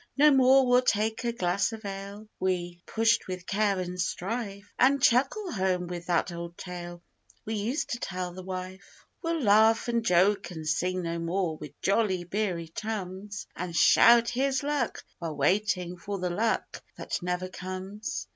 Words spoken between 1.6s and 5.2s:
of ale when pushed with care an' strife, An'